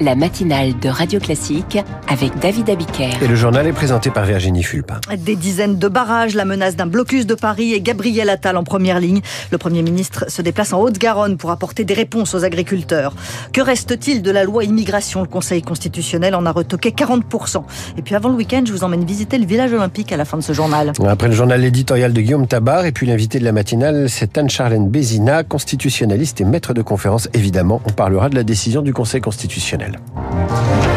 la 0.00 0.14
matinale 0.14 0.78
de 0.78 0.88
Radio 0.88 1.20
Classique 1.20 1.78
avec 2.08 2.38
David 2.38 2.70
Abiker. 2.70 3.10
Et 3.22 3.28
le 3.28 3.36
journal 3.36 3.66
est 3.66 3.72
présenté 3.72 4.10
par 4.10 4.24
Virginie 4.24 4.62
Fulpin. 4.62 4.98
Des 5.18 5.36
dizaines 5.36 5.78
de 5.78 5.88
barrages, 5.88 6.34
la 6.34 6.46
menace 6.46 6.74
d'un 6.74 6.86
blocus 6.86 7.26
de 7.26 7.34
Paris 7.34 7.74
et 7.74 7.82
Gabriel 7.82 8.30
Attal 8.30 8.56
en 8.56 8.64
première 8.64 8.98
ligne. 8.98 9.20
Le 9.50 9.58
Premier 9.58 9.82
ministre 9.82 10.24
se 10.28 10.40
déplace 10.40 10.72
en 10.72 10.80
Haute-Garonne 10.80 11.36
pour 11.36 11.50
apporter 11.50 11.84
des 11.84 11.92
réponses 11.92 12.34
aux 12.34 12.44
agriculteurs. 12.44 13.14
Que 13.52 13.60
reste-t-il 13.60 14.22
de 14.22 14.30
la 14.30 14.44
loi 14.44 14.64
immigration? 14.64 15.20
Le 15.20 15.28
Conseil 15.28 15.60
constitutionnel 15.60 16.34
en 16.34 16.46
a 16.46 16.52
retoqué 16.52 16.90
40%. 16.90 17.62
Et 17.98 18.02
puis 18.02 18.14
avant 18.14 18.30
le 18.30 18.36
week-end, 18.36 18.62
je 18.64 18.72
vous 18.72 18.84
emmène 18.84 19.04
visiter 19.04 19.36
le 19.36 19.44
village 19.44 19.72
olympique 19.72 20.12
à 20.12 20.16
la 20.16 20.24
fin 20.24 20.38
de 20.38 20.42
ce 20.42 20.54
journal. 20.54 20.92
Après 21.06 21.28
le 21.28 21.34
journal 21.34 21.62
éditorial 21.62 22.14
de 22.14 22.20
Guillaume 22.22 22.46
Tabar 22.46 22.86
et 22.86 22.92
puis 22.92 23.06
l'invité 23.06 23.38
de 23.38 23.44
la 23.44 23.52
matinale, 23.52 24.08
c'est 24.08 24.38
Anne-Charlène 24.38 24.88
Bézina, 24.88 25.44
constitutionnaliste 25.44 26.40
et 26.40 26.44
maître 26.44 26.72
de 26.72 26.80
conférence. 26.80 27.28
Évidemment, 27.34 27.82
on 27.84 27.92
parlera 27.92 28.30
de 28.30 28.34
la 28.34 28.44
décision 28.44 28.80
du 28.80 28.94
Conseil 28.94 29.20
constitutionnel. 29.20 29.89
Noël. 29.90 30.89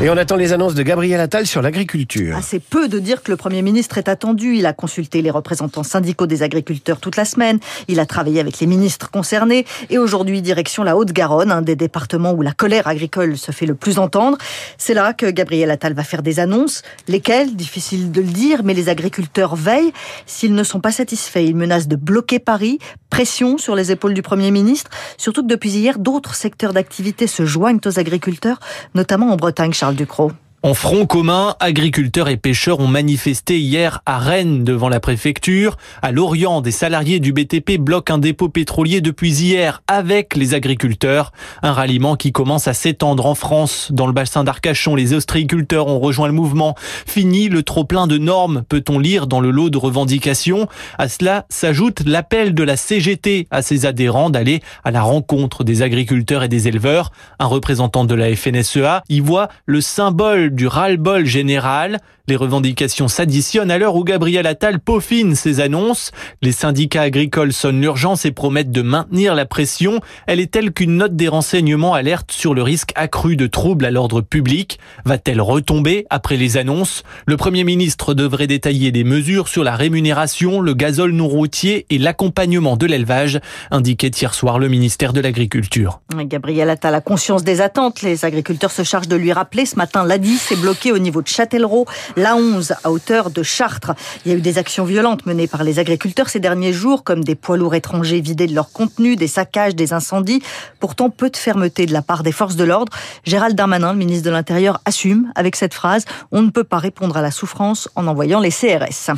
Et 0.00 0.08
on 0.08 0.16
attend 0.16 0.36
les 0.36 0.52
annonces 0.52 0.74
de 0.74 0.84
Gabriel 0.84 1.18
Attal 1.18 1.44
sur 1.44 1.60
l'agriculture. 1.60 2.36
Assez 2.36 2.60
peu 2.60 2.86
de 2.86 3.00
dire 3.00 3.20
que 3.20 3.32
le 3.32 3.36
Premier 3.36 3.62
ministre 3.62 3.98
est 3.98 4.08
attendu. 4.08 4.54
Il 4.54 4.64
a 4.64 4.72
consulté 4.72 5.22
les 5.22 5.30
représentants 5.30 5.82
syndicaux 5.82 6.28
des 6.28 6.44
agriculteurs 6.44 7.00
toute 7.00 7.16
la 7.16 7.24
semaine. 7.24 7.58
Il 7.88 7.98
a 7.98 8.06
travaillé 8.06 8.38
avec 8.38 8.60
les 8.60 8.68
ministres 8.68 9.10
concernés. 9.10 9.66
Et 9.90 9.98
aujourd'hui, 9.98 10.40
direction 10.40 10.84
la 10.84 10.96
Haute-Garonne, 10.96 11.50
un 11.50 11.62
des 11.62 11.74
départements 11.74 12.30
où 12.30 12.42
la 12.42 12.52
colère 12.52 12.86
agricole 12.86 13.36
se 13.36 13.50
fait 13.50 13.66
le 13.66 13.74
plus 13.74 13.98
entendre. 13.98 14.38
C'est 14.76 14.94
là 14.94 15.14
que 15.14 15.26
Gabriel 15.26 15.68
Attal 15.68 15.94
va 15.94 16.04
faire 16.04 16.22
des 16.22 16.38
annonces. 16.38 16.82
Lesquelles? 17.08 17.56
Difficile 17.56 18.12
de 18.12 18.20
le 18.20 18.28
dire, 18.28 18.62
mais 18.62 18.74
les 18.74 18.88
agriculteurs 18.88 19.56
veillent. 19.56 19.92
S'ils 20.26 20.54
ne 20.54 20.62
sont 20.62 20.78
pas 20.78 20.92
satisfaits, 20.92 21.42
ils 21.42 21.56
menacent 21.56 21.88
de 21.88 21.96
bloquer 21.96 22.38
Paris. 22.38 22.78
Pression 23.10 23.58
sur 23.58 23.74
les 23.74 23.90
épaules 23.90 24.14
du 24.14 24.22
Premier 24.22 24.52
ministre. 24.52 24.92
Surtout 25.16 25.42
que 25.42 25.48
depuis 25.48 25.70
hier, 25.70 25.98
d'autres 25.98 26.36
secteurs 26.36 26.72
d'activité 26.72 27.26
se 27.26 27.44
joignent 27.44 27.80
aux 27.84 27.98
agriculteurs, 27.98 28.60
notamment 28.94 29.32
en 29.32 29.36
Bretagne, 29.36 29.72
Charles 29.72 29.87
Ducrot. 29.92 30.32
En 30.64 30.74
front 30.74 31.06
commun, 31.06 31.54
agriculteurs 31.60 32.28
et 32.28 32.36
pêcheurs 32.36 32.80
ont 32.80 32.88
manifesté 32.88 33.60
hier 33.60 34.02
à 34.06 34.18
Rennes 34.18 34.64
devant 34.64 34.88
la 34.88 34.98
préfecture. 34.98 35.76
À 36.02 36.10
Lorient, 36.10 36.62
des 36.62 36.72
salariés 36.72 37.20
du 37.20 37.32
BTP 37.32 37.78
bloquent 37.78 38.14
un 38.14 38.18
dépôt 38.18 38.48
pétrolier 38.48 39.00
depuis 39.00 39.30
hier 39.30 39.84
avec 39.86 40.34
les 40.34 40.54
agriculteurs. 40.54 41.30
Un 41.62 41.72
ralliement 41.72 42.16
qui 42.16 42.32
commence 42.32 42.66
à 42.66 42.74
s'étendre 42.74 43.26
en 43.26 43.36
France. 43.36 43.92
Dans 43.92 44.08
le 44.08 44.12
bassin 44.12 44.42
d'Arcachon, 44.42 44.96
les 44.96 45.14
ostréiculteurs 45.14 45.86
ont 45.86 46.00
rejoint 46.00 46.26
le 46.26 46.32
mouvement. 46.32 46.74
Fini 47.06 47.48
le 47.48 47.62
trop-plein 47.62 48.08
de 48.08 48.18
normes, 48.18 48.64
peut-on 48.68 48.98
lire 48.98 49.28
dans 49.28 49.38
le 49.38 49.52
lot 49.52 49.70
de 49.70 49.78
revendications. 49.78 50.66
À 50.98 51.08
cela 51.08 51.46
s'ajoute 51.50 52.02
l'appel 52.04 52.52
de 52.52 52.64
la 52.64 52.76
CGT 52.76 53.46
à 53.52 53.62
ses 53.62 53.86
adhérents 53.86 54.28
d'aller 54.28 54.60
à 54.82 54.90
la 54.90 55.02
rencontre 55.02 55.62
des 55.62 55.82
agriculteurs 55.82 56.42
et 56.42 56.48
des 56.48 56.66
éleveurs. 56.66 57.12
Un 57.38 57.46
représentant 57.46 58.04
de 58.04 58.16
la 58.16 58.34
FNSEA 58.34 59.04
y 59.08 59.20
voit 59.20 59.46
le 59.66 59.80
symbole 59.80 60.47
du 60.50 60.66
ras-le-bol 60.66 61.24
général. 61.24 62.00
Les 62.28 62.36
revendications 62.36 63.08
s'additionnent 63.08 63.70
à 63.70 63.78
l'heure 63.78 63.96
où 63.96 64.04
Gabriel 64.04 64.46
Attal 64.46 64.80
peaufine 64.80 65.34
ses 65.34 65.60
annonces. 65.60 66.10
Les 66.42 66.52
syndicats 66.52 67.00
agricoles 67.00 67.54
sonnent 67.54 67.80
l'urgence 67.80 68.26
et 68.26 68.32
promettent 68.32 68.70
de 68.70 68.82
maintenir 68.82 69.34
la 69.34 69.46
pression. 69.46 70.00
Elle 70.26 70.38
est 70.38 70.50
telle 70.50 70.72
qu'une 70.72 70.98
note 70.98 71.16
des 71.16 71.28
renseignements 71.28 71.94
alerte 71.94 72.30
sur 72.30 72.52
le 72.52 72.62
risque 72.62 72.92
accru 72.96 73.36
de 73.36 73.46
troubles 73.46 73.86
à 73.86 73.90
l'ordre 73.90 74.20
public. 74.20 74.78
Va-t-elle 75.06 75.40
retomber 75.40 76.04
après 76.10 76.36
les 76.36 76.58
annonces? 76.58 77.02
Le 77.24 77.38
Premier 77.38 77.64
ministre 77.64 78.12
devrait 78.12 78.46
détailler 78.46 78.92
des 78.92 79.04
mesures 79.04 79.48
sur 79.48 79.64
la 79.64 79.74
rémunération, 79.74 80.60
le 80.60 80.74
gazole 80.74 81.12
non 81.12 81.28
routier 81.28 81.86
et 81.88 81.96
l'accompagnement 81.96 82.76
de 82.76 82.84
l'élevage, 82.84 83.40
indiquait 83.70 84.08
hier 84.08 84.34
soir 84.34 84.58
le 84.58 84.68
ministère 84.68 85.14
de 85.14 85.22
l'Agriculture. 85.22 86.02
Gabriel 86.14 86.68
Attal 86.68 86.94
a 86.94 87.00
conscience 87.00 87.42
des 87.42 87.62
attentes. 87.62 88.02
Les 88.02 88.26
agriculteurs 88.26 88.70
se 88.70 88.82
chargent 88.82 89.08
de 89.08 89.16
lui 89.16 89.32
rappeler 89.32 89.64
ce 89.64 89.76
matin 89.76 90.04
l'ADI 90.04 90.36
s'est 90.36 90.56
bloqué 90.56 90.92
au 90.92 90.98
niveau 90.98 91.22
de 91.22 91.28
Châtellerault, 91.28 91.86
la 92.18 92.36
11 92.36 92.74
à 92.84 92.90
hauteur 92.90 93.30
de 93.30 93.42
Chartres. 93.42 93.92
Il 94.24 94.32
y 94.32 94.34
a 94.34 94.38
eu 94.38 94.40
des 94.40 94.58
actions 94.58 94.84
violentes 94.84 95.24
menées 95.24 95.46
par 95.46 95.64
les 95.64 95.78
agriculteurs 95.78 96.28
ces 96.28 96.40
derniers 96.40 96.72
jours, 96.72 97.04
comme 97.04 97.24
des 97.24 97.34
poids 97.34 97.56
lourds 97.56 97.74
étrangers 97.74 98.20
vidés 98.20 98.46
de 98.46 98.54
leur 98.54 98.72
contenu, 98.72 99.16
des 99.16 99.28
saccages, 99.28 99.74
des 99.74 99.92
incendies. 99.92 100.42
Pourtant, 100.80 101.10
peu 101.10 101.30
de 101.30 101.36
fermeté 101.36 101.86
de 101.86 101.92
la 101.92 102.02
part 102.02 102.22
des 102.22 102.32
forces 102.32 102.56
de 102.56 102.64
l'ordre. 102.64 102.92
Gérald 103.24 103.56
Darmanin, 103.56 103.92
le 103.92 103.98
ministre 103.98 104.24
de 104.24 104.30
l'Intérieur, 104.30 104.80
assume 104.84 105.32
avec 105.34 105.56
cette 105.56 105.74
phrase 105.74 106.04
On 106.32 106.42
ne 106.42 106.50
peut 106.50 106.64
pas 106.64 106.78
répondre 106.78 107.16
à 107.16 107.22
la 107.22 107.30
souffrance 107.30 107.88
en 107.94 108.06
envoyant 108.06 108.40
les 108.40 108.50
CRS. 108.50 109.12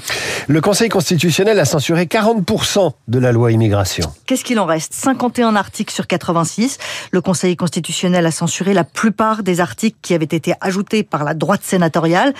Le 0.46 0.60
Conseil 0.60 0.88
constitutionnel 0.88 1.58
a 1.58 1.64
censuré 1.64 2.04
40% 2.04 2.92
de 3.08 3.18
la 3.18 3.32
loi 3.32 3.52
immigration. 3.52 4.12
Qu'est-ce 4.26 4.44
qu'il 4.44 4.58
en 4.60 4.66
reste? 4.66 4.92
51 4.94 5.56
articles 5.56 5.92
sur 5.92 6.06
86. 6.06 6.78
Le 7.10 7.20
Conseil 7.20 7.56
constitutionnel 7.56 8.26
a 8.26 8.30
censuré 8.30 8.74
la 8.74 8.84
plupart 8.84 9.42
des 9.42 9.60
articles 9.60 9.98
qui 10.02 10.14
avaient 10.14 10.24
été 10.24 10.54
ajoutés 10.60 11.02
par 11.02 11.24
la 11.24 11.34
droite 11.34 11.62
sénatoriale, 11.62 12.34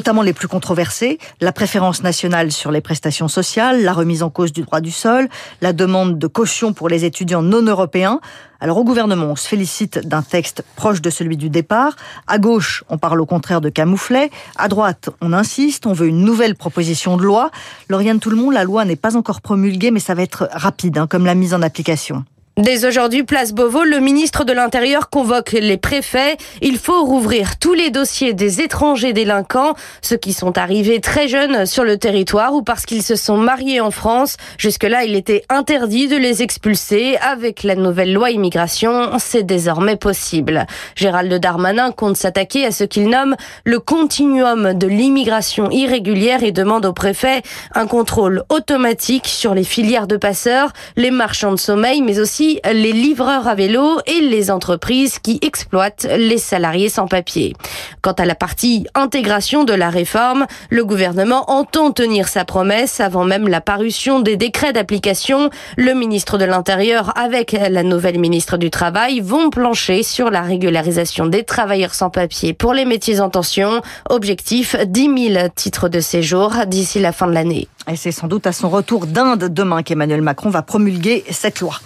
notamment 0.00 0.22
les 0.22 0.32
plus 0.32 0.48
controversés, 0.48 1.18
la 1.42 1.52
préférence 1.52 2.02
nationale 2.02 2.52
sur 2.52 2.70
les 2.70 2.80
prestations 2.80 3.28
sociales, 3.28 3.82
la 3.82 3.92
remise 3.92 4.22
en 4.22 4.30
cause 4.30 4.50
du 4.50 4.62
droit 4.62 4.80
du 4.80 4.90
sol, 4.90 5.28
la 5.60 5.74
demande 5.74 6.18
de 6.18 6.26
caution 6.26 6.72
pour 6.72 6.88
les 6.88 7.04
étudiants 7.04 7.42
non 7.42 7.60
européens. 7.60 8.18
Alors 8.60 8.78
au 8.78 8.84
gouvernement, 8.84 9.26
on 9.26 9.36
se 9.36 9.46
félicite 9.46 9.98
d'un 10.08 10.22
texte 10.22 10.64
proche 10.74 11.02
de 11.02 11.10
celui 11.10 11.36
du 11.36 11.50
départ. 11.50 11.96
À 12.26 12.38
gauche, 12.38 12.82
on 12.88 12.96
parle 12.96 13.20
au 13.20 13.26
contraire 13.26 13.60
de 13.60 13.68
camouflet. 13.68 14.30
À 14.56 14.68
droite, 14.68 15.10
on 15.20 15.34
insiste, 15.34 15.84
on 15.84 15.92
veut 15.92 16.06
une 16.06 16.24
nouvelle 16.24 16.54
proposition 16.54 17.18
de 17.18 17.22
loi. 17.22 17.50
Lauriane 17.90 18.20
Tout 18.20 18.30
le 18.30 18.36
monde, 18.36 18.54
la 18.54 18.64
loi 18.64 18.86
n'est 18.86 18.96
pas 18.96 19.18
encore 19.18 19.42
promulguée, 19.42 19.90
mais 19.90 20.00
ça 20.00 20.14
va 20.14 20.22
être 20.22 20.48
rapide, 20.52 20.96
hein, 20.96 21.06
comme 21.06 21.26
la 21.26 21.34
mise 21.34 21.52
en 21.52 21.60
application. 21.60 22.24
Dès 22.56 22.84
aujourd'hui, 22.84 23.22
place 23.22 23.54
Beauvau, 23.54 23.84
le 23.84 24.00
ministre 24.00 24.44
de 24.44 24.52
l'Intérieur 24.52 25.08
convoque 25.08 25.52
les 25.52 25.78
préfets. 25.78 26.36
Il 26.60 26.76
faut 26.76 27.04
rouvrir 27.04 27.58
tous 27.58 27.72
les 27.72 27.90
dossiers 27.90 28.34
des 28.34 28.60
étrangers 28.60 29.14
délinquants, 29.14 29.74
ceux 30.02 30.18
qui 30.18 30.34
sont 30.34 30.58
arrivés 30.58 31.00
très 31.00 31.26
jeunes 31.26 31.64
sur 31.64 31.84
le 31.84 31.96
territoire 31.96 32.52
ou 32.52 32.62
parce 32.62 32.84
qu'ils 32.84 33.04
se 33.04 33.14
sont 33.14 33.38
mariés 33.38 33.80
en 33.80 33.90
France. 33.90 34.36
Jusque-là, 34.58 35.04
il 35.04 35.14
était 35.14 35.42
interdit 35.48 36.08
de 36.08 36.16
les 36.16 36.42
expulser. 36.42 37.16
Avec 37.22 37.62
la 37.62 37.76
nouvelle 37.76 38.12
loi 38.12 38.30
immigration, 38.30 39.12
c'est 39.18 39.44
désormais 39.44 39.96
possible. 39.96 40.66
Gérald 40.96 41.32
Darmanin 41.32 41.92
compte 41.92 42.18
s'attaquer 42.18 42.66
à 42.66 42.72
ce 42.72 42.84
qu'il 42.84 43.08
nomme 43.08 43.36
le 43.64 43.78
continuum 43.78 44.74
de 44.74 44.86
l'immigration 44.86 45.70
irrégulière 45.70 46.42
et 46.42 46.52
demande 46.52 46.84
aux 46.84 46.92
préfets 46.92 47.42
un 47.74 47.86
contrôle 47.86 48.42
automatique 48.50 49.28
sur 49.28 49.54
les 49.54 49.64
filières 49.64 50.08
de 50.08 50.18
passeurs, 50.18 50.72
les 50.96 51.12
marchands 51.12 51.52
de 51.52 51.58
sommeil, 51.58 52.02
mais 52.02 52.18
aussi 52.18 52.49
les 52.72 52.92
livreurs 52.92 53.46
à 53.46 53.54
vélo 53.54 54.00
et 54.06 54.20
les 54.20 54.50
entreprises 54.50 55.18
qui 55.18 55.38
exploitent 55.42 56.06
les 56.16 56.38
salariés 56.38 56.88
sans 56.88 57.06
papier. 57.06 57.54
Quant 58.02 58.12
à 58.12 58.24
la 58.24 58.34
partie 58.34 58.86
intégration 58.94 59.64
de 59.64 59.72
la 59.72 59.90
réforme, 59.90 60.46
le 60.70 60.84
gouvernement 60.84 61.50
entend 61.50 61.92
tenir 61.92 62.28
sa 62.28 62.44
promesse 62.44 63.00
avant 63.00 63.24
même 63.24 63.48
la 63.48 63.60
parution 63.60 64.20
des 64.20 64.36
décrets 64.36 64.72
d'application. 64.72 65.50
Le 65.76 65.94
ministre 65.94 66.38
de 66.38 66.44
l'Intérieur 66.44 67.12
avec 67.16 67.52
la 67.52 67.82
nouvelle 67.82 68.18
ministre 68.18 68.56
du 68.56 68.70
Travail 68.70 69.20
vont 69.20 69.50
plancher 69.50 70.02
sur 70.02 70.30
la 70.30 70.42
régularisation 70.42 71.26
des 71.26 71.44
travailleurs 71.44 71.94
sans 71.94 72.10
papier 72.10 72.52
pour 72.54 72.74
les 72.74 72.84
métiers 72.84 73.20
en 73.20 73.30
tension. 73.30 73.82
Objectif 74.08 74.76
10 74.76 75.32
000 75.34 75.48
titres 75.54 75.88
de 75.88 76.00
séjour 76.00 76.52
d'ici 76.66 77.00
la 77.00 77.12
fin 77.12 77.26
de 77.26 77.32
l'année. 77.32 77.68
Et 77.90 77.96
c'est 77.96 78.12
sans 78.12 78.28
doute 78.28 78.46
à 78.46 78.52
son 78.52 78.68
retour 78.68 79.06
d'Inde 79.06 79.48
demain 79.50 79.82
qu'Emmanuel 79.82 80.22
Macron 80.22 80.50
va 80.50 80.62
promulguer 80.62 81.24
cette 81.30 81.60
loi. 81.60 81.80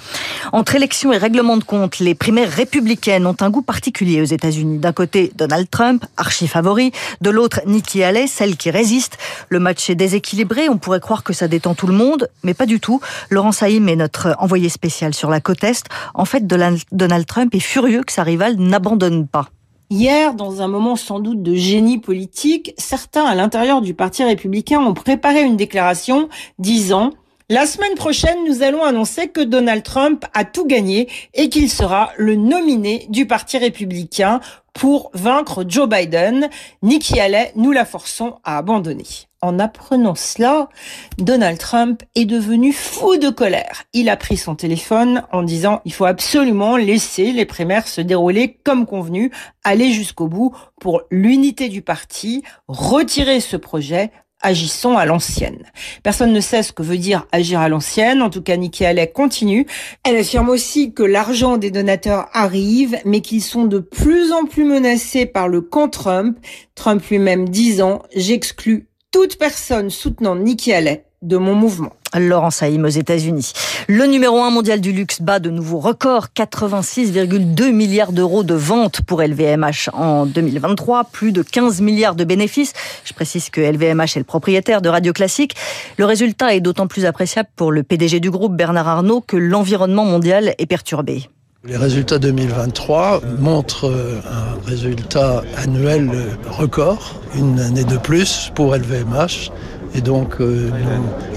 Entre 0.52 0.74
élections 0.74 1.12
et 1.12 1.16
règlement 1.16 1.56
de 1.56 1.64
compte, 1.64 1.98
les 1.98 2.14
primaires 2.14 2.50
républicaines 2.50 3.26
ont 3.26 3.36
un 3.40 3.50
goût 3.50 3.62
particulier 3.62 4.20
aux 4.20 4.26
États-Unis. 4.26 4.78
D'un 4.78 4.92
côté, 4.92 5.32
Donald 5.36 5.68
Trump, 5.70 6.04
archi 6.16 6.46
favori. 6.46 6.92
De 7.20 7.30
l'autre, 7.30 7.60
Nikki 7.66 8.02
Haley, 8.02 8.26
celle 8.26 8.56
qui 8.56 8.70
résiste. 8.70 9.18
Le 9.48 9.58
match 9.58 9.88
est 9.90 9.94
déséquilibré. 9.94 10.68
On 10.68 10.78
pourrait 10.78 11.00
croire 11.00 11.24
que 11.24 11.32
ça 11.32 11.48
détend 11.48 11.74
tout 11.74 11.86
le 11.86 11.94
monde, 11.94 12.28
mais 12.42 12.54
pas 12.54 12.66
du 12.66 12.80
tout. 12.80 13.00
Laurent 13.30 13.52
Saïm 13.52 13.88
est 13.88 13.96
notre 13.96 14.34
envoyé 14.38 14.68
spécial 14.68 15.14
sur 15.14 15.30
la 15.30 15.40
côte 15.40 15.64
Est. 15.64 15.86
En 16.14 16.24
fait, 16.24 16.46
Donald 16.46 17.26
Trump 17.26 17.54
est 17.54 17.60
furieux 17.60 18.02
que 18.02 18.12
sa 18.12 18.22
rivale 18.22 18.56
n'abandonne 18.56 19.26
pas. 19.26 19.48
Hier, 19.90 20.34
dans 20.34 20.62
un 20.62 20.66
moment 20.66 20.96
sans 20.96 21.20
doute 21.20 21.42
de 21.42 21.54
génie 21.54 21.98
politique, 21.98 22.74
certains 22.78 23.24
à 23.24 23.34
l'intérieur 23.34 23.82
du 23.82 23.94
Parti 23.94 24.24
républicain 24.24 24.80
ont 24.80 24.94
préparé 24.94 25.42
une 25.42 25.56
déclaration 25.56 26.28
disant 26.58 27.10
la 27.50 27.66
semaine 27.66 27.94
prochaine, 27.94 28.38
nous 28.48 28.62
allons 28.62 28.84
annoncer 28.84 29.28
que 29.28 29.42
Donald 29.42 29.82
Trump 29.82 30.24
a 30.32 30.44
tout 30.44 30.66
gagné 30.66 31.08
et 31.34 31.50
qu'il 31.50 31.70
sera 31.70 32.10
le 32.16 32.36
nominé 32.36 33.06
du 33.10 33.26
Parti 33.26 33.58
républicain 33.58 34.40
pour 34.72 35.10
vaincre 35.12 35.64
Joe 35.68 35.86
Biden. 35.86 36.48
Nikki 36.82 37.20
Haley, 37.20 37.52
nous 37.54 37.70
la 37.70 37.84
forçons 37.84 38.36
à 38.44 38.56
abandonner. 38.56 39.04
En 39.42 39.58
apprenant 39.58 40.14
cela, 40.14 40.70
Donald 41.18 41.58
Trump 41.58 42.02
est 42.14 42.24
devenu 42.24 42.72
fou 42.72 43.18
de 43.18 43.28
colère. 43.28 43.82
Il 43.92 44.08
a 44.08 44.16
pris 44.16 44.38
son 44.38 44.54
téléphone 44.54 45.22
en 45.32 45.42
disant 45.42 45.82
il 45.84 45.92
faut 45.92 46.06
absolument 46.06 46.78
laisser 46.78 47.30
les 47.30 47.44
primaires 47.44 47.86
se 47.86 48.00
dérouler 48.00 48.56
comme 48.64 48.86
convenu, 48.86 49.30
aller 49.62 49.90
jusqu'au 49.90 50.28
bout 50.28 50.56
pour 50.80 51.02
l'unité 51.10 51.68
du 51.68 51.82
parti, 51.82 52.42
retirer 52.68 53.40
ce 53.40 53.58
projet, 53.58 54.10
agissons 54.40 54.96
à 54.96 55.06
l'ancienne. 55.06 55.64
Personne 56.02 56.32
ne 56.32 56.40
sait 56.40 56.62
ce 56.62 56.72
que 56.72 56.82
veut 56.82 56.98
dire 56.98 57.26
agir 57.32 57.60
à 57.60 57.68
l'ancienne. 57.68 58.22
En 58.22 58.30
tout 58.30 58.42
cas, 58.42 58.56
Nikki 58.56 58.84
Haley 58.84 59.10
continue. 59.10 59.66
Elle 60.04 60.16
affirme 60.16 60.48
aussi 60.48 60.92
que 60.92 61.02
l'argent 61.02 61.56
des 61.56 61.70
donateurs 61.70 62.28
arrive, 62.32 62.98
mais 63.04 63.20
qu'ils 63.20 63.42
sont 63.42 63.64
de 63.64 63.78
plus 63.78 64.32
en 64.32 64.44
plus 64.44 64.64
menacés 64.64 65.26
par 65.26 65.48
le 65.48 65.60
camp 65.60 65.88
Trump. 65.88 66.38
Trump 66.74 67.02
lui-même 67.08 67.48
disant, 67.48 68.02
j'exclus 68.14 68.88
toute 69.10 69.38
personne 69.38 69.90
soutenant 69.90 70.36
Nikki 70.36 70.72
Haley 70.72 71.06
de 71.24 71.36
mon 71.36 71.54
mouvement. 71.54 71.92
Laurence 72.16 72.62
Haïm 72.62 72.84
aux 72.84 72.88
États-Unis. 72.88 73.52
Le 73.88 74.06
numéro 74.06 74.40
un 74.40 74.50
mondial 74.50 74.80
du 74.80 74.92
luxe 74.92 75.20
bat 75.20 75.40
de 75.40 75.50
nouveaux 75.50 75.80
records, 75.80 76.28
86,2 76.36 77.72
milliards 77.72 78.12
d'euros 78.12 78.44
de 78.44 78.54
ventes 78.54 79.00
pour 79.02 79.22
LVMH 79.22 79.90
en 79.92 80.26
2023, 80.26 81.04
plus 81.04 81.32
de 81.32 81.42
15 81.42 81.80
milliards 81.80 82.14
de 82.14 82.24
bénéfices. 82.24 82.72
Je 83.04 83.12
précise 83.12 83.50
que 83.50 83.60
LVMH 83.60 84.16
est 84.16 84.18
le 84.18 84.24
propriétaire 84.24 84.80
de 84.80 84.88
Radio 84.88 85.12
Classique. 85.12 85.56
Le 85.98 86.04
résultat 86.04 86.54
est 86.54 86.60
d'autant 86.60 86.86
plus 86.86 87.04
appréciable 87.04 87.48
pour 87.56 87.72
le 87.72 87.82
PDG 87.82 88.20
du 88.20 88.30
groupe 88.30 88.56
Bernard 88.56 88.88
Arnault 88.88 89.20
que 89.20 89.36
l'environnement 89.36 90.04
mondial 90.04 90.54
est 90.58 90.66
perturbé. 90.66 91.28
Les 91.66 91.78
résultats 91.78 92.18
2023 92.18 93.22
montrent 93.38 93.88
euh, 93.88 94.20
un 94.30 94.68
résultat 94.68 95.42
annuel 95.56 96.10
record, 96.50 97.22
une 97.34 97.58
année 97.58 97.84
de 97.84 97.96
plus 97.96 98.52
pour 98.54 98.76
LVMH. 98.76 99.50
Et 99.94 100.00
donc 100.00 100.40
euh, 100.40 100.70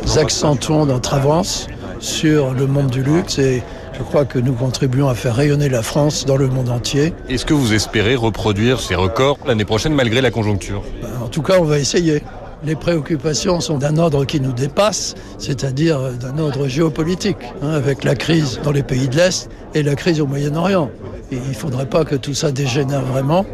nous 0.03 0.17
accentuons 0.17 0.85
notre 0.85 1.13
avance 1.13 1.67
sur 1.99 2.53
le 2.53 2.67
monde 2.67 2.89
du 2.89 3.03
luxe 3.03 3.39
et 3.39 3.63
je 3.97 4.03
crois 4.03 4.25
que 4.25 4.39
nous 4.39 4.53
contribuons 4.53 5.09
à 5.09 5.15
faire 5.15 5.35
rayonner 5.35 5.69
la 5.69 5.81
France 5.81 6.25
dans 6.25 6.37
le 6.37 6.47
monde 6.47 6.69
entier. 6.69 7.13
Est-ce 7.29 7.45
que 7.45 7.53
vous 7.53 7.73
espérez 7.73 8.15
reproduire 8.15 8.79
ces 8.79 8.95
records 8.95 9.39
l'année 9.47 9.65
prochaine 9.65 9.93
malgré 9.93 10.21
la 10.21 10.31
conjoncture? 10.31 10.83
En 11.23 11.27
tout 11.27 11.41
cas, 11.41 11.55
on 11.59 11.63
va 11.63 11.79
essayer. 11.79 12.21
Les 12.63 12.75
préoccupations 12.75 13.59
sont 13.59 13.77
d'un 13.77 13.97
ordre 13.97 14.25
qui 14.25 14.39
nous 14.39 14.51
dépasse, 14.51 15.13
c'est-à-dire 15.37 16.11
d'un 16.13 16.39
ordre 16.39 16.67
géopolitique, 16.67 17.37
hein, 17.61 17.69
avec 17.69 18.03
la 18.03 18.15
crise 18.15 18.59
dans 18.63 18.71
les 18.71 18.81
pays 18.81 19.07
de 19.07 19.15
l'Est 19.15 19.49
et 19.75 19.83
la 19.83 19.95
crise 19.95 20.19
au 20.21 20.25
Moyen-Orient. 20.25 20.89
il 21.31 21.37
ne 21.37 21.53
faudrait 21.53 21.85
pas 21.85 22.03
que 22.03 22.15
tout 22.15 22.33
ça 22.33 22.51
dégénère 22.51 23.03
vraiment 23.03 23.45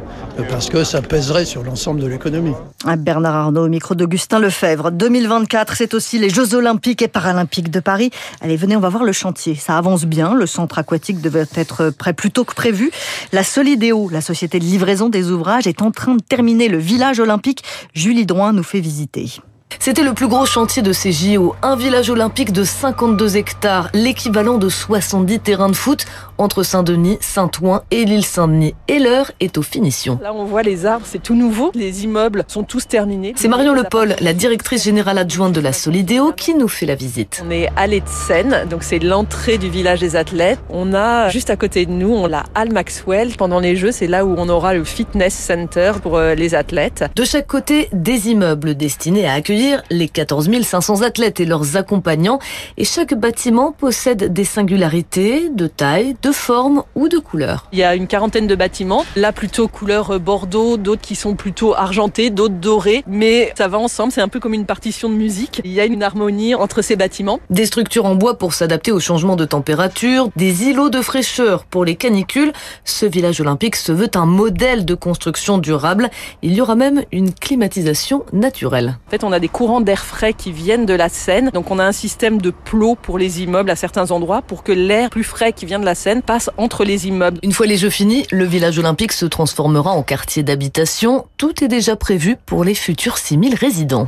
parce 0.49 0.69
que 0.69 0.83
ça 0.83 1.01
pèserait 1.01 1.45
sur 1.45 1.63
l'ensemble 1.63 2.01
de 2.01 2.07
l'économie. 2.07 2.53
Bernard 2.97 3.35
Arnault, 3.35 3.65
au 3.65 3.69
micro 3.69 3.95
d'Augustin 3.95 4.39
Lefebvre. 4.39 4.91
2024, 4.91 5.75
c'est 5.75 5.93
aussi 5.93 6.19
les 6.19 6.29
Jeux 6.29 6.55
Olympiques 6.55 7.01
et 7.01 7.07
Paralympiques 7.07 7.69
de 7.69 7.79
Paris. 7.79 8.11
Allez, 8.41 8.57
venez, 8.57 8.75
on 8.75 8.79
va 8.79 8.89
voir 8.89 9.03
le 9.03 9.11
chantier. 9.11 9.55
Ça 9.55 9.77
avance 9.77 10.05
bien. 10.05 10.33
Le 10.33 10.45
centre 10.45 10.79
aquatique 10.79 11.21
devait 11.21 11.45
être 11.55 11.89
prêt 11.91 12.13
plus 12.13 12.31
tôt 12.31 12.43
que 12.43 12.53
prévu. 12.53 12.91
La 13.31 13.43
Solidéo, 13.43 14.09
la 14.09 14.21
société 14.21 14.59
de 14.59 14.65
livraison 14.65 15.09
des 15.09 15.31
ouvrages, 15.31 15.67
est 15.67 15.81
en 15.81 15.91
train 15.91 16.15
de 16.15 16.21
terminer 16.21 16.67
le 16.67 16.77
village 16.77 17.19
olympique. 17.19 17.63
Julie 17.93 18.25
Drouin 18.25 18.53
nous 18.53 18.63
fait 18.63 18.79
visiter. 18.79 19.39
C'était 19.79 20.03
le 20.03 20.13
plus 20.13 20.27
gros 20.27 20.45
chantier 20.45 20.81
de 20.81 20.93
ces 20.93 21.11
JO, 21.11 21.55
un 21.61 21.75
village 21.75 22.09
olympique 22.09 22.51
de 22.51 22.63
52 22.63 23.37
hectares, 23.37 23.89
l'équivalent 23.93 24.57
de 24.57 24.69
70 24.69 25.39
terrains 25.39 25.69
de 25.69 25.75
foot 25.75 26.05
entre 26.37 26.63
Saint-Denis, 26.63 27.17
Saint-Ouen 27.21 27.83
et 27.91 28.05
l'île 28.05 28.25
Saint-Denis. 28.25 28.75
Et 28.87 28.99
l'heure 28.99 29.31
est 29.39 29.57
aux 29.57 29.61
finitions. 29.61 30.19
Là, 30.21 30.33
on 30.33 30.45
voit 30.45 30.63
les 30.63 30.85
arbres, 30.85 31.05
c'est 31.07 31.21
tout 31.21 31.35
nouveau. 31.35 31.71
Les 31.75 32.03
immeubles 32.03 32.43
sont 32.47 32.63
tous 32.63 32.87
terminés. 32.87 33.33
C'est 33.35 33.47
Marion 33.47 33.73
Le 33.73 33.83
Paul, 33.83 34.15
la 34.19 34.33
directrice 34.33 34.83
générale 34.83 35.17
adjointe 35.17 35.53
de 35.53 35.61
la 35.61 35.73
Solidéo, 35.73 36.33
qui 36.33 36.55
nous 36.55 36.67
fait 36.67 36.85
la 36.85 36.95
visite. 36.95 37.43
On 37.45 37.51
est 37.51 37.69
allée 37.75 38.01
de 38.01 38.07
Seine, 38.07 38.65
donc 38.69 38.83
c'est 38.83 38.99
l'entrée 38.99 39.57
du 39.57 39.69
village 39.69 39.99
des 39.99 40.15
athlètes. 40.15 40.59
On 40.69 40.93
a 40.93 41.29
juste 41.29 41.49
à 41.49 41.55
côté 41.55 41.85
de 41.85 41.91
nous, 41.91 42.13
on 42.13 42.27
l'a 42.27 42.43
Al 42.55 42.71
Maxwell. 42.71 43.35
Pendant 43.37 43.59
les 43.59 43.75
Jeux, 43.75 43.91
c'est 43.91 44.07
là 44.07 44.25
où 44.25 44.35
on 44.37 44.49
aura 44.49 44.73
le 44.73 44.83
fitness 44.83 45.33
center 45.33 45.93
pour 46.01 46.17
euh, 46.17 46.35
les 46.35 46.55
athlètes. 46.55 47.05
De 47.15 47.23
chaque 47.23 47.47
côté, 47.47 47.89
des 47.91 48.29
immeubles 48.29 48.75
destinés 48.75 49.27
à 49.27 49.33
accueillir 49.33 49.62
les 49.89 50.07
14 50.07 50.49
500 50.61 51.01
athlètes 51.01 51.39
et 51.39 51.45
leurs 51.45 51.77
accompagnants. 51.77 52.39
Et 52.77 52.85
chaque 52.85 53.13
bâtiment 53.13 53.71
possède 53.71 54.31
des 54.31 54.43
singularités 54.43 55.49
de 55.49 55.67
taille, 55.67 56.15
de 56.21 56.31
forme 56.31 56.83
ou 56.95 57.07
de 57.07 57.17
couleur. 57.17 57.67
Il 57.71 57.79
y 57.79 57.83
a 57.83 57.95
une 57.95 58.07
quarantaine 58.07 58.47
de 58.47 58.55
bâtiments, 58.55 59.05
là 59.15 59.31
plutôt 59.31 59.67
couleur 59.67 60.19
bordeaux, 60.19 60.77
d'autres 60.77 61.01
qui 61.01 61.15
sont 61.15 61.35
plutôt 61.35 61.75
argentés, 61.75 62.29
d'autres 62.29 62.55
dorés, 62.55 63.03
mais 63.07 63.53
ça 63.57 63.67
va 63.67 63.77
ensemble, 63.77 64.11
c'est 64.11 64.21
un 64.21 64.27
peu 64.27 64.39
comme 64.39 64.53
une 64.53 64.65
partition 64.65 65.09
de 65.09 65.15
musique. 65.15 65.61
Il 65.63 65.71
y 65.71 65.79
a 65.79 65.85
une 65.85 66.03
harmonie 66.03 66.55
entre 66.55 66.81
ces 66.81 66.95
bâtiments. 66.95 67.39
Des 67.49 67.65
structures 67.65 68.05
en 68.05 68.15
bois 68.15 68.37
pour 68.37 68.53
s'adapter 68.53 68.91
au 68.91 68.99
changement 68.99 69.35
de 69.35 69.45
température, 69.45 70.29
des 70.35 70.63
îlots 70.63 70.89
de 70.89 71.01
fraîcheur 71.01 71.65
pour 71.65 71.85
les 71.85 71.95
canicules. 71.95 72.53
Ce 72.85 73.05
village 73.05 73.41
olympique 73.41 73.75
se 73.75 73.91
veut 73.91 74.09
un 74.15 74.25
modèle 74.25 74.85
de 74.85 74.95
construction 74.95 75.57
durable. 75.57 76.09
Il 76.41 76.53
y 76.53 76.61
aura 76.61 76.75
même 76.75 77.03
une 77.11 77.33
climatisation 77.33 78.25
naturelle. 78.33 78.97
En 79.07 79.11
fait, 79.11 79.23
on 79.23 79.31
a 79.31 79.39
des 79.43 79.49
courants 79.49 79.81
d'air 79.81 80.05
frais 80.05 80.31
qui 80.31 80.53
viennent 80.53 80.85
de 80.85 80.93
la 80.93 81.09
Seine. 81.09 81.49
Donc 81.53 81.69
on 81.69 81.77
a 81.77 81.83
un 81.83 81.91
système 81.91 82.39
de 82.39 82.49
plots 82.49 82.95
pour 82.95 83.17
les 83.17 83.41
immeubles 83.41 83.69
à 83.69 83.75
certains 83.75 84.09
endroits 84.11 84.41
pour 84.41 84.63
que 84.63 84.71
l'air 84.71 85.09
plus 85.09 85.25
frais 85.25 85.51
qui 85.51 85.65
vient 85.65 85.79
de 85.79 85.85
la 85.85 85.95
Seine 85.95 86.21
passe 86.21 86.49
entre 86.55 86.85
les 86.85 87.07
immeubles. 87.07 87.39
Une 87.43 87.51
fois 87.51 87.65
les 87.65 87.75
Jeux 87.75 87.89
finis, 87.89 88.25
le 88.31 88.45
village 88.45 88.79
olympique 88.79 89.11
se 89.11 89.25
transformera 89.25 89.91
en 89.91 90.01
quartier 90.01 90.43
d'habitation. 90.43 91.25
Tout 91.35 91.61
est 91.61 91.67
déjà 91.67 91.97
prévu 91.97 92.37
pour 92.45 92.63
les 92.63 92.73
futurs 92.73 93.17
6000 93.17 93.55
résidents 93.55 94.07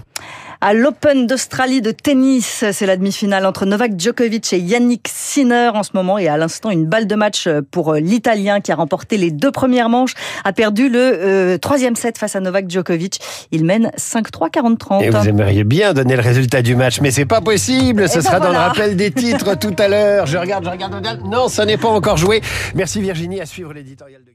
à 0.62 0.74
l'Open 0.74 1.28
d'Australie 1.28 1.82
de 1.82 1.92
tennis. 1.92 2.66
C'est 2.72 2.86
la 2.86 2.98
demi-finale 2.98 3.46
entre 3.46 3.66
Novak 3.66 4.00
Djokovic 4.00 4.54
et 4.54 4.60
Yannick 4.60 5.08
Sinner 5.08 5.72
en 5.74 5.84
ce 5.84 5.92
moment. 5.94 6.18
Et 6.18 6.28
à 6.28 6.38
l'instant, 6.38 6.70
une 6.70 6.86
balle 6.86 7.08
de 7.08 7.16
match 7.16 7.48
pour 7.72 7.94
l'Italien 7.94 8.62
qui 8.62 8.72
a 8.72 8.76
remporté 8.76 9.18
les 9.18 9.32
deux 9.32 9.52
premières 9.52 9.90
manches, 9.90 10.14
a 10.44 10.54
perdu 10.54 10.90
le 10.90 11.00
euh, 11.00 11.58
troisième 11.58 11.96
set 11.96 12.18
face 12.18 12.36
à 12.36 12.40
Novak 12.40 12.70
Djokovic. 12.70 13.20
Il 13.52 13.66
mène 13.66 13.92
5-3, 13.98 14.52
40-30. 14.52 15.04
Et 15.04 15.10
vous 15.10 15.28
aimeriez 15.28 15.64
bien 15.64 15.94
donner 15.94 16.16
le 16.16 16.22
résultat 16.22 16.62
du 16.62 16.76
match, 16.76 17.02
mais 17.02 17.12
c'est 17.12 17.26
pas 17.26 17.42
possible. 17.42 18.10
Ce 18.10 18.22
sera 18.22 18.40
dans 18.40 18.52
le 18.52 18.58
rappel 18.58 18.96
des 18.96 19.12
titres 19.12 19.56
tout 19.60 19.76
à 19.78 19.88
l'heure. 19.88 20.26
Je 20.26 20.38
regarde, 20.38 20.66
je 20.66 20.70
regarde. 20.70 21.22
Non, 21.26 21.48
ça 21.48 21.66
n'est 21.66 21.78
pas 21.78 21.90
encore 21.90 22.18
joué. 22.18 22.42
Merci 22.74 23.02
Virginie. 23.02 23.42
À 23.42 23.46
suivre 23.46 23.74
l'éditorial 23.74 24.22
de 24.24 24.35